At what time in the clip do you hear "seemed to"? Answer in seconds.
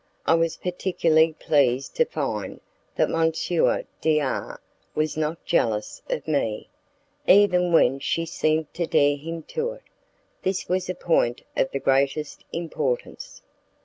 8.25-8.87